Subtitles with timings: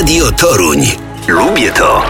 [0.00, 0.78] Radio Toruń.
[1.28, 2.02] Lubię to.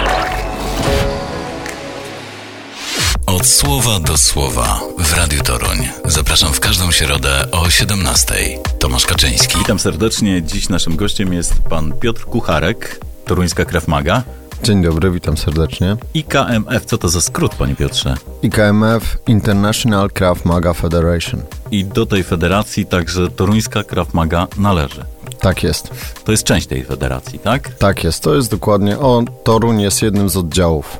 [3.26, 5.88] Od słowa do słowa w Radiu Toruń.
[6.04, 8.34] Zapraszam w każdą środę o 17.
[8.78, 9.58] Tomasz Kaczyński.
[9.58, 10.42] Witam serdecznie.
[10.42, 14.22] Dziś naszym gościem jest pan Piotr Kucharek, toruńska Krafmaga.
[14.62, 15.96] Dzień dobry, witam serdecznie.
[16.14, 18.14] IKMF, co to za skrót, panie Piotrze?
[18.42, 21.42] IKMF International Krav Maga Federation.
[21.70, 25.04] I do tej federacji także toruńska Krafmaga należy.
[25.40, 25.90] Tak jest.
[26.24, 27.74] To jest część tej federacji, tak?
[27.74, 28.98] Tak jest, to jest dokładnie.
[28.98, 30.98] O, Toruń jest jednym z oddziałów.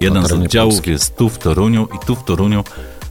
[0.00, 0.90] Jeden z oddziałów Polski.
[0.90, 2.64] jest tu w Toruniu i tu w Toruniu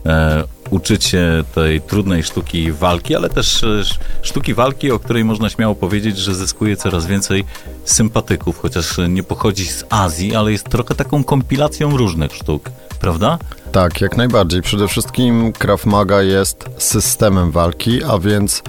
[0.05, 5.49] e, uczycie tej trudnej sztuki walki, ale też e, sz- sztuki walki, o której można
[5.49, 7.45] śmiało powiedzieć, że zyskuje coraz więcej
[7.85, 13.37] sympatyków, chociaż nie pochodzi z Azji, ale jest trochę taką kompilacją różnych sztuk, prawda?
[13.71, 14.61] Tak, jak najbardziej.
[14.61, 18.63] Przede wszystkim Krav Maga jest systemem walki, a więc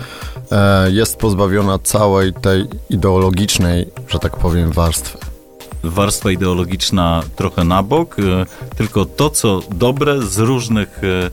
[0.91, 5.19] jest pozbawiona całej tej ideologicznej, że tak powiem, warstwy.
[5.85, 8.23] warstwa ideologiczna trochę na bok, e,
[8.77, 11.31] tylko to, co dobre z różnych e,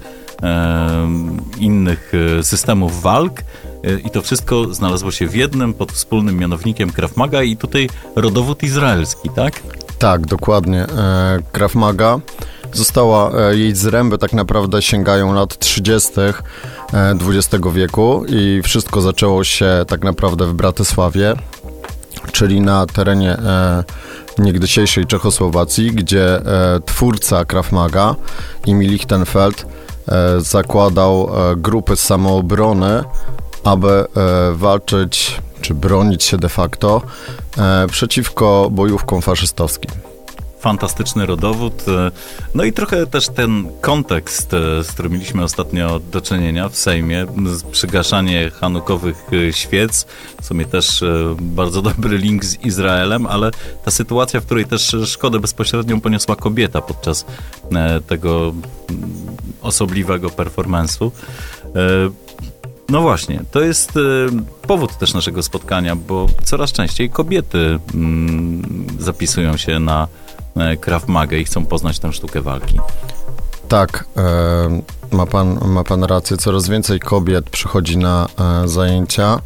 [0.48, 1.08] e,
[1.60, 3.42] innych e, systemów walk
[3.84, 7.90] e, i to wszystko znalazło się w jednym pod wspólnym mianownikiem Krav Maga i tutaj
[8.16, 9.62] rodowód izraelski, tak?
[10.00, 10.84] Tak, dokładnie.
[10.84, 12.20] E, Krav Maga
[12.74, 16.12] została, e, jej zręby tak naprawdę sięgają lat 30.
[16.94, 21.34] e, XX wieku i wszystko zaczęło się tak naprawdę w Bratysławie,
[22.32, 23.84] czyli na terenie e,
[24.38, 28.16] niegdysiejszej Czechosłowacji, gdzie e, twórca Krav Maga,
[28.68, 29.66] Emil Lichtenfeld,
[30.08, 33.04] e, zakładał e, grupy samoobrony,
[33.64, 34.06] aby e,
[34.54, 37.02] walczyć czy bronić się de facto
[37.58, 39.92] e, przeciwko bojówkom faszystowskim.
[40.60, 41.86] Fantastyczny rodowód.
[41.88, 42.12] e,
[42.56, 47.26] No i trochę też ten kontekst, e, z którym mieliśmy ostatnio do czynienia w Sejmie,
[47.72, 50.06] przygaszanie hanukowych e, świec,
[50.42, 51.04] w sumie też
[51.40, 53.52] bardzo dobry link z Izraelem, ale
[53.86, 57.26] ta sytuacja, w której też szkodę bezpośrednią poniosła kobieta podczas
[58.08, 58.54] tego
[58.90, 59.12] mm,
[59.62, 61.12] osobliwego performance'u.
[61.76, 62.10] E,
[62.90, 63.92] no właśnie, to jest
[64.62, 70.08] powód też naszego spotkania, bo coraz częściej kobiety mm, zapisują się na
[70.82, 72.80] Krav Maga i chcą poznać tę sztukę walki.
[73.68, 74.82] Tak, e,
[75.12, 78.28] ma, pan, ma pan rację, coraz więcej kobiet przychodzi na
[78.64, 79.42] e, zajęcia.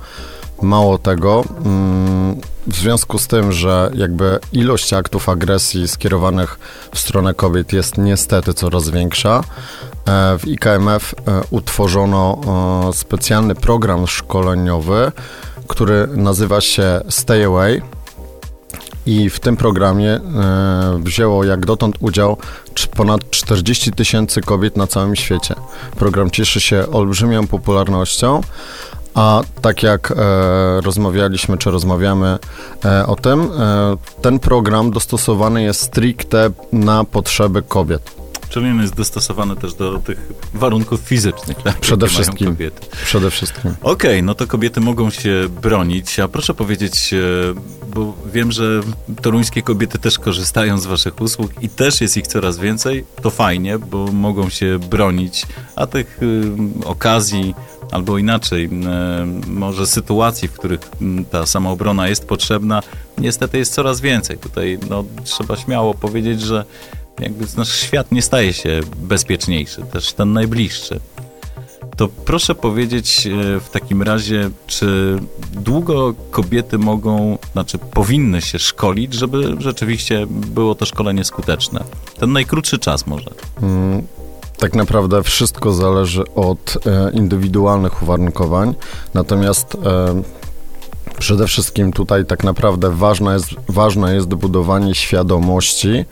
[0.62, 6.60] Mało tego, mm, w związku z tym, że jakby ilość aktów agresji skierowanych
[6.94, 9.44] w stronę kobiet jest niestety coraz większa,
[10.06, 12.42] e, w IKMF e, utworzono
[12.90, 15.12] e, specjalny program szkoleniowy,
[15.68, 17.82] który nazywa się Stay Away.
[19.06, 20.22] I w tym programie e,
[21.04, 22.38] wzięło jak dotąd udział
[22.96, 25.56] ponad 40 tysięcy kobiet na całym świecie.
[25.96, 28.42] Program cieszy się olbrzymią popularnością,
[29.14, 30.16] a tak jak e,
[30.82, 32.40] rozmawialiśmy, czy rozmawiamy
[32.86, 38.21] e, o tym, e, ten program dostosowany jest stricte na potrzeby kobiet.
[38.52, 42.48] Czyli on jest dostosowany też do tych warunków fizycznych, Przede wszystkim.
[42.48, 42.88] kobiety.
[43.06, 43.76] Przede wszystkim.
[43.82, 47.18] Okej, no to kobiety mogą się bronić, a proszę powiedzieć, e,
[47.96, 48.82] bo wiem, że
[49.22, 53.80] toruńskie kobiety też korzystają z waszych usług i też jest ich coraz więcej, to fajnie,
[53.80, 55.46] bo mogą się bronić,
[55.76, 56.52] a tych y,
[56.86, 57.56] okazji
[57.92, 62.82] albo inaczej, y, może sytuacji, w których y, ta samoobrona jest potrzebna,
[63.18, 64.38] niestety jest coraz więcej.
[64.38, 66.66] Tutaj no, trzeba śmiało powiedzieć, że
[67.22, 71.00] jakby nasz świat nie staje się bezpieczniejszy, też ten najbliższy.
[71.98, 75.20] To proszę powiedzieć e, w takim razie, czy
[75.54, 81.84] długo kobiety mogą, znaczy powinny się szkolić, żeby rzeczywiście było to szkolenie skuteczne?
[82.20, 83.30] Ten najkrótszy czas może.
[83.62, 84.04] Mm,
[84.58, 88.76] Tak naprawdę wszystko zależy od e, indywidualnych uwarunkowań,
[89.14, 90.22] natomiast e,
[91.20, 96.06] przede wszystkim tutaj tak naprawdę ważne jest, ważne jest budowanie świadomości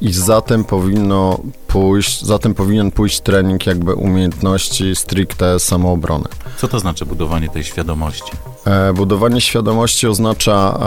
[0.00, 6.28] i za tym powinno pójść, za tym powinien pójść trening jakby umiejętności stricte samoobrony.
[6.56, 8.32] Co to znaczy budowanie tej świadomości?
[8.66, 10.78] E, Budowanie świadomości oznacza,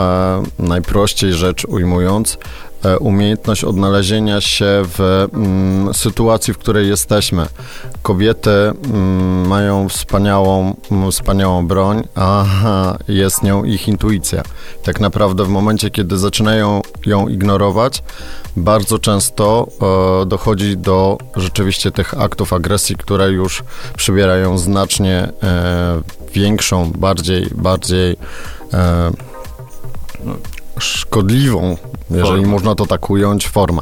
[0.60, 2.38] e, najprościej rzecz ujmując,
[2.84, 7.46] e, umiejętność odnalezienia się w mm, sytuacji, w której jesteśmy.
[8.04, 12.46] Kobiety mm, mają wspaniałą, mm, wspaniałą broń, a
[13.08, 14.44] jest nią ich intuicja.
[14.84, 18.04] Tak naprawdę w momencie, kiedy zaczynają ją ignorować,
[18.56, 19.68] bardzo często
[20.26, 23.64] dochodzi do rzeczywiście tych aktów agresji, które już
[23.98, 25.28] przybierają znacznie
[26.34, 28.18] większą, bardziej, bardziej
[28.74, 29.12] e,
[30.80, 31.78] szkodliwą,
[32.10, 33.82] jeżeli można to tak ująć, formę.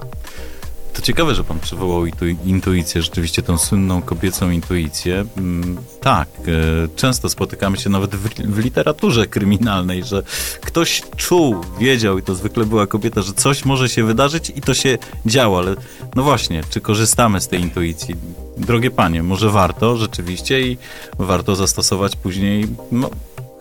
[0.94, 5.26] To ciekawe, że pan przywołał intu- intuicję, rzeczywiście tą słynną kobiecą intuicję.
[5.38, 10.24] Mm, Tak, e, często spotykamy się nawet w, literaturze kryminalnej, że
[10.62, 14.74] ktoś czuł, wiedział i to zwykle była kobieta, że coś może się wydarzyć i to
[14.74, 15.76] się działo, ale
[16.16, 18.16] no właśnie, czy korzystamy z tej intuicji?
[18.58, 20.78] Drogie panie, może warto rzeczywiście i
[21.20, 23.10] warto zastosować później no,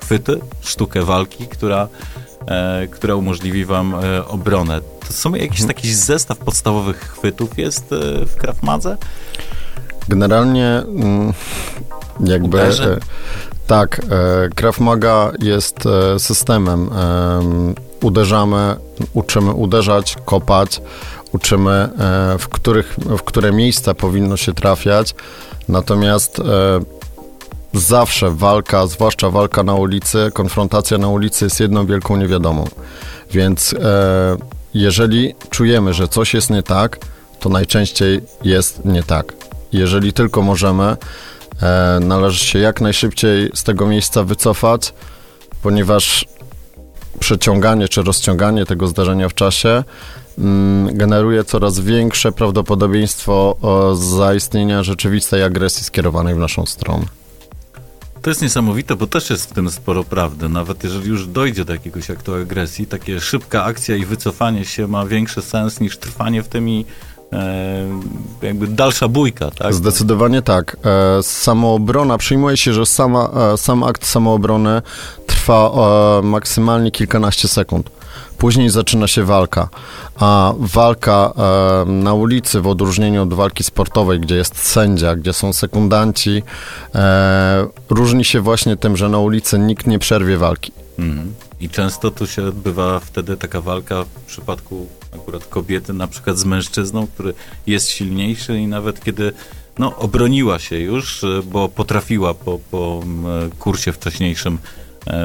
[0.01, 1.89] chwyty, sztukę walki, która,
[2.91, 4.81] która umożliwi wam e, obronę.
[5.07, 8.97] To są jakiś taki zestaw podstawowych chwytów jest e, w Krav Madze?
[10.09, 11.33] Generalnie mm,
[12.21, 12.73] jakby e,
[13.67, 16.91] tak, e, Krav Maga jest e, systemem.
[16.93, 18.77] Em, uderzamy,
[19.15, 20.83] uczymy uderzać, kopać,
[21.33, 21.89] uczymy e,
[22.39, 25.15] w, których, w które miejsca powinno się trafiać.
[25.69, 26.43] Natomiast e,
[27.73, 32.65] zawsze walka, zwłaszcza walka na ulicy, konfrontacja na ulicy jest jedną wielką niewiadomą.
[33.31, 34.37] Więc e,
[34.75, 36.99] jeżeli czujemy, że coś jest nie tak,
[37.41, 39.33] to najczęściej jest nie tak.
[39.73, 40.97] Jeżeli tylko możemy,
[41.63, 44.95] e, należy się jak najszybciej z tego miejsca wycofać,
[45.63, 46.25] ponieważ
[47.21, 49.85] przeciąganie czy rozciąganie tego zdarzenia w czasie
[50.39, 53.57] mm, generuje coraz większe prawdopodobieństwo
[53.95, 57.20] zaistnienia rzeczywistej agresji skierowanej w naszą stronę.
[58.23, 60.49] To jest niesamowite, bo też jest w tym sporo prawdy.
[60.49, 65.07] Nawet jeżeli już dojdzie do jakiegoś aktu agresji, takie szybka akcja i wycofanie się ma
[65.07, 66.85] większy sens niż trwanie w tym i
[67.33, 67.87] e,
[68.43, 69.75] jakby dalsza bójka, tak?
[69.75, 70.77] Zdecydowanie tak.
[70.85, 74.83] E, samoobrona, przyjmuje się, że sama, e, sam akt samoobrony
[75.27, 75.71] trwa
[76.23, 77.91] maksymalnie kilkanaście sekund.
[78.41, 79.69] Później zaczyna się walka,
[80.17, 85.53] a walka e, na ulicy w odróżnieniu od walki sportowej, gdzie jest sędzia, gdzie są
[85.53, 86.43] sekundanci,
[86.95, 90.73] e, różni się właśnie tym, że na ulicy nikt nie przerwie walki.
[90.99, 91.35] Mhm.
[91.61, 96.45] I często tu się odbywa wtedy taka walka w przypadku akurat kobiety, na przykład z
[96.45, 97.35] mężczyzną, który
[97.67, 99.33] jest silniejszy i nawet kiedy
[99.79, 103.03] no, obroniła się już, bo potrafiła po, po
[103.59, 104.59] kursie wcześniejszym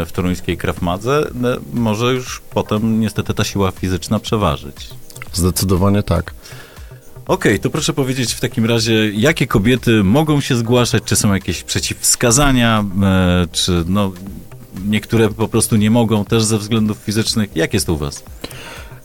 [0.06, 4.89] w toruńskiej Krav Madze, e, może już potem niestety ta siła fizyczna przeważyć.
[5.33, 6.33] Zdecydowanie tak.
[7.27, 11.63] Okej, to proszę powiedzieć w takim razie, jakie kobiety mogą się zgłaszać, czy są jakieś
[11.63, 14.12] przeciwwskazania, e, czy no,
[14.88, 17.56] niektóre po prostu nie mogą też ze względów fizycznych.
[17.56, 18.24] Jak jest u was?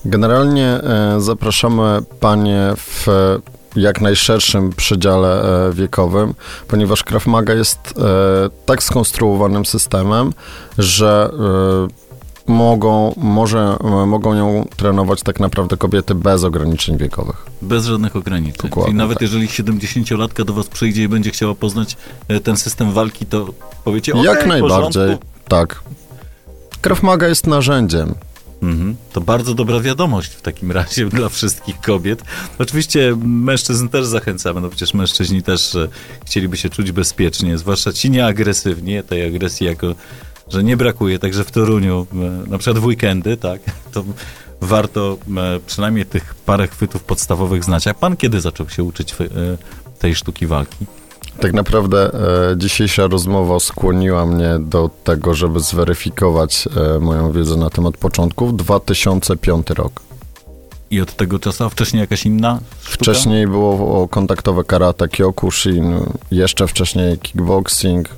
[0.04, 6.34] Generalnie e, zapraszamy panie w e, jak najszerszym przedziale e, wiekowym,
[6.68, 10.32] ponieważ Krav Maga jest e, tak skonstruowanym systemem,
[10.78, 11.30] że
[12.46, 13.76] e, mogą, może,
[14.06, 17.46] mogą ją trenować tak naprawdę kobiety bez ograniczeń wiekowych.
[17.62, 18.62] Bez żadnych ograniczeń.
[18.62, 19.22] Dokładnie Czyli nawet tak.
[19.22, 21.96] jeżeli 70-latka do was przyjdzie i będzie chciała poznać
[22.42, 23.46] ten system walki, to
[23.84, 25.26] powiecie, okej, jak najbardziej, porządku.
[25.48, 25.82] tak.
[26.80, 28.14] Krav Maga jest narzędziem.
[29.12, 32.22] To bardzo dobra wiadomość w takim razie dla wszystkich kobiet.
[32.58, 35.76] Oczywiście mężczyzn też zachęcamy, no przecież mężczyźni też
[36.26, 39.94] chcieliby się czuć bezpiecznie, zwłaszcza ci nieagresywni, tej agresji jako,
[40.48, 43.60] że nie brakuje, także w Toruniu, e, na przykład w weekendy, tak,
[43.92, 44.04] to
[44.60, 47.86] warto e, przynajmniej tych parę chwytów podstawowych znać.
[47.86, 49.26] A pan kiedy zaczął się uczyć e,
[49.98, 50.86] tej sztuki walki?
[51.40, 52.10] Tak naprawdę
[52.52, 58.56] e, dzisiejsza rozmowa skłoniła mnie do tego, żeby zweryfikować e, moją wiedzę na temat początków.
[58.56, 60.00] 2005 rok.
[60.90, 62.96] I od tego czasu, a wcześniej jakaś inna sztuka?
[62.96, 66.00] Wcześniej było kontaktowe karate, kyokushin,
[66.30, 68.08] jeszcze wcześniej kickboxing.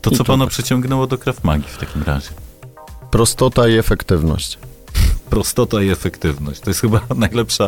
[0.00, 0.52] To co pana tak.
[0.52, 2.30] przyciągnęło do Krav Magi w takim razie?
[3.10, 4.58] Prostota i efektywność.
[5.30, 6.60] Prostota i efektywność.
[6.60, 7.64] To jest chyba najlepsza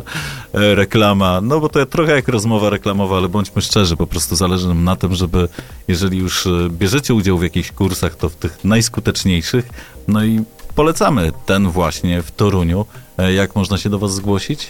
[0.52, 1.40] e, reklama.
[1.40, 4.96] No bo to trochę jak rozmowa reklamowa, ale bądźmy szczerzy, po prostu zależy nam na
[4.96, 5.48] tym, żeby
[5.88, 9.68] jeżeli już e, bierzecie udział w jakichś kursach, to w tych najskuteczniejszych.
[10.08, 12.86] No i polecamy ten właśnie w Toruniu.
[13.18, 14.68] E, Jak można się do was zgłosić?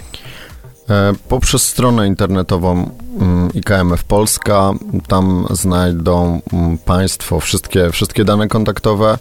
[1.28, 2.90] Poprzez stronę internetową
[3.20, 4.72] mm, IKMF Polska,
[5.08, 9.18] tam znajdą mm, Państwo wszystkie, wszystkie dane kontaktowe.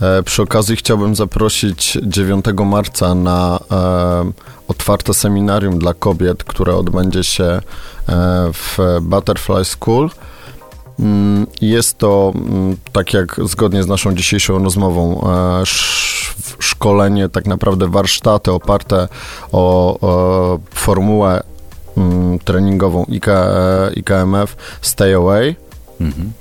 [0.00, 4.32] E, Przy okazji chciałbym zaprosić 9 marca na e,
[4.68, 7.60] otwarte seminarium dla kobiet, które odbędzie się e,
[8.52, 10.10] w Butterfly School.
[11.00, 15.20] Mm, Jest to, mm, tak jak zgodnie z naszą dzisiejszą rozmową,
[15.62, 19.08] sz- szkolenie, tak naprawdę warsztaty oparte
[19.52, 21.42] o, formułę
[21.96, 23.26] mm, treningową IK,
[23.96, 25.56] IKMF Stay Away.
[26.00, 26.32] Mhm.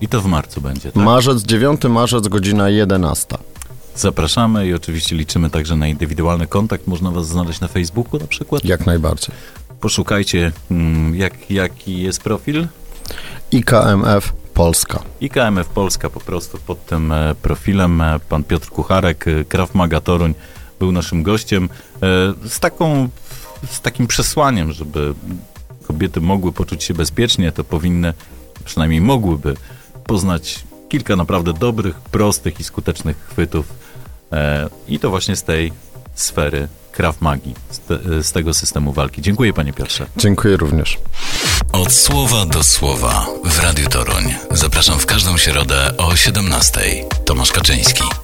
[0.00, 1.04] I to w marcu będzie, tak?
[1.04, 3.26] Marzec, 9 marzec, godzina 11.
[3.96, 6.86] Zapraszamy i oczywiście liczymy także na indywidualny kontakt.
[6.86, 8.64] Można was znaleźć na Facebooku na przykład.
[8.64, 9.34] Jak najbardziej.
[9.80, 12.66] Poszukajcie, mm, jak, jaki jest profil.
[13.52, 15.02] IKMF Polska.
[15.20, 18.00] IKMF Polska po prostu pod tym e, profilem.
[18.00, 20.34] E, Pan Piotr Kucharek, e, Krav Maga Toruń
[20.78, 21.68] był naszym gościem.
[22.48, 23.08] Z taką
[23.70, 25.14] z takim przesłaniem, żeby
[25.86, 28.12] kobiety mogły poczuć się bezpiecznie, to powinny,
[28.64, 29.54] przynajmniej mogłyby
[30.06, 33.66] poznać kilka naprawdę dobrych, prostych i skutecznych chwytów
[34.32, 35.72] e, i to właśnie z tej
[36.14, 39.22] sfery Krav Magi, z, te, z tego systemu walki.
[39.22, 40.06] Dziękuję panie Piotrze.
[40.16, 40.98] Dziękuję również.
[41.72, 44.34] Od słowa do słowa w Radiu Toruń.
[44.50, 47.04] Zapraszam w każdą środę o 17:00.
[47.24, 48.23] Tomasz Kaczyński.